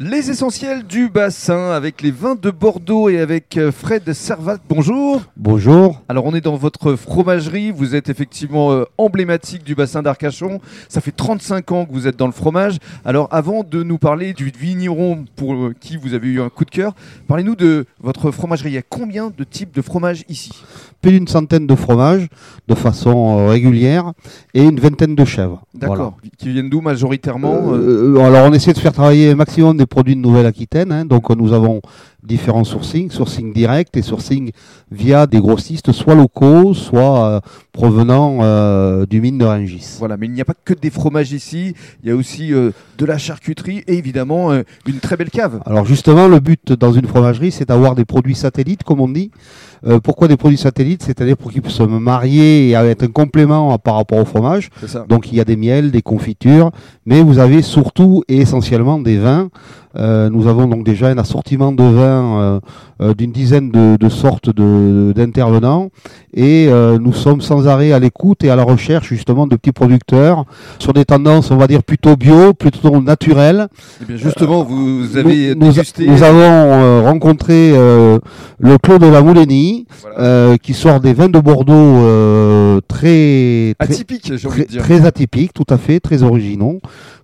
[0.00, 4.58] Les essentiels du bassin avec les vins de Bordeaux et avec euh, Fred Servat.
[4.68, 5.22] Bonjour.
[5.36, 6.00] Bonjour.
[6.08, 10.60] Alors on est dans votre fromagerie, vous êtes effectivement euh, emblématique du bassin d'Arcachon.
[10.88, 12.76] Ça fait 35 ans que vous êtes dans le fromage.
[13.04, 16.64] Alors avant de nous parler du vigneron pour euh, qui vous avez eu un coup
[16.64, 16.94] de cœur,
[17.26, 18.70] parlez-nous de votre fromagerie.
[18.70, 20.52] Il y a combien de types de fromage ici?
[21.02, 22.28] Plus d'une centaine de fromages
[22.68, 24.12] de façon euh, régulière
[24.54, 25.64] et une vingtaine de chèvres.
[25.74, 26.16] D'accord.
[26.38, 27.72] Qui viennent d'où majoritairement
[28.28, 30.92] alors on essaie de faire travailler un maximum des produits de Nouvelle-Aquitaine.
[30.92, 31.04] hein.
[31.04, 31.80] donc nous avons
[32.28, 34.52] différents sourcings, sourcing direct et sourcing
[34.92, 37.40] via des grossistes, soit locaux, soit euh,
[37.72, 39.96] provenant euh, du mine de Rungis.
[39.98, 42.70] Voilà, mais il n'y a pas que des fromages ici, il y a aussi euh,
[42.98, 44.52] de la charcuterie et évidemment
[44.86, 45.60] une très belle cave.
[45.66, 49.30] Alors justement, le but dans une fromagerie, c'est d'avoir des produits satellites, comme on dit.
[50.02, 51.04] Pourquoi des produits satellites?
[51.04, 54.70] C'est-à-dire pour qu'ils puissent se marier et être un complément à- par rapport au fromage.
[55.08, 56.72] Donc il y a des miels, des confitures,
[57.06, 59.48] mais vous avez surtout et essentiellement des vins.
[60.34, 62.60] Nous avons donc déjà un assortiment de vins euh,
[63.00, 65.90] euh, d'une dizaine de, de sortes de- d'intervenants
[66.34, 69.72] et euh, nous sommes sans arrêt à l'écoute et à la recherche justement de petits
[69.72, 70.44] producteurs
[70.78, 73.68] sur des tendances, on va dire plutôt bio, plutôt naturelles.
[74.02, 76.06] Eh bien justement, vous avez nous, nous- dégusté.
[76.06, 78.18] nous avons euh, rencontré euh,
[78.58, 80.18] le Clos de la Moulénie Voilà.
[80.20, 84.80] euh, qui sort des vins de Bordeaux euh, très, très, Atypique, j'ai envie très, de
[84.80, 86.80] très atypiques, tout à fait, très originaux,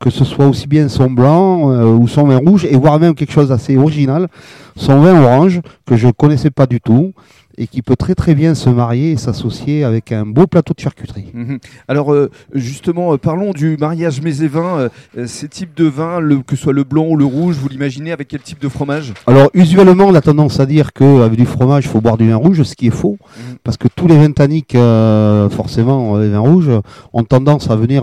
[0.00, 3.14] que ce soit aussi bien son blanc euh, ou son vin rouge, et voire même
[3.14, 4.28] quelque chose d'assez original,
[4.76, 7.12] son vin orange, que je ne connaissais pas du tout,
[7.58, 10.80] et qui peut très très bien se marier et s'associer avec un beau plateau de
[10.80, 11.26] charcuterie.
[11.34, 11.58] Mhm.
[11.88, 14.88] Alors euh, justement, euh, parlons du mariage vins.
[15.16, 17.68] euh, ces types de vins, le, que ce soit le blanc ou le rouge, vous
[17.68, 19.12] l'imaginez avec quel type de fromage?
[19.26, 22.36] Alors usuellement, on a tendance à dire qu'avec du fromage, il faut boire du vin
[22.36, 23.56] rouge, ce qui est faux, Mhm.
[23.64, 24.76] parce que tous les vins tanniques,
[25.50, 26.70] forcément, les vins rouges,
[27.12, 28.02] ont tendance à venir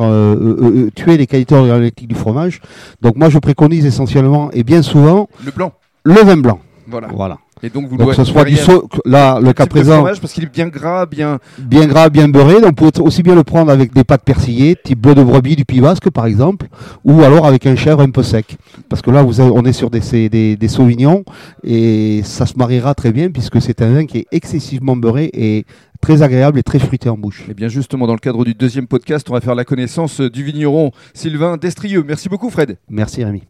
[0.95, 2.61] tuer les qualités organoleptiques du fromage.
[3.01, 5.73] Donc moi, je préconise essentiellement, et bien souvent, Le blanc.
[6.03, 6.59] le vin blanc.
[6.87, 7.07] Voilà.
[7.13, 7.37] Voilà.
[7.63, 10.19] Et donc vous Donc que ce soit du variez sau- là, le cas présent, fromage
[10.19, 11.39] parce qu'il est bien gras, bien.
[11.57, 12.59] bien gras, bien beurré.
[12.61, 15.55] Donc, on peut aussi bien le prendre avec des pâtes persillées, type bleu de brebis
[15.55, 16.67] du Pays Basque, par exemple,
[17.05, 18.57] ou alors avec un chèvre un peu sec.
[18.89, 21.23] Parce que là, vous avez- on est sur des, des, des sauvignons
[21.63, 25.65] et ça se mariera très bien puisque c'est un vin qui est excessivement beurré et
[26.01, 27.45] très agréable et très fruité en bouche.
[27.49, 30.44] Et bien justement, dans le cadre du deuxième podcast, on va faire la connaissance du
[30.44, 32.03] vigneron Sylvain Destrieux.
[32.05, 32.77] Merci beaucoup, Fred.
[32.89, 33.44] Merci Rémi.